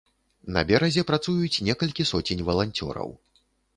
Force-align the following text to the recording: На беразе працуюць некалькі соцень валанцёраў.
На 0.55 0.61
беразе 0.69 1.03
працуюць 1.11 1.61
некалькі 1.67 2.09
соцень 2.13 2.45
валанцёраў. 2.51 3.09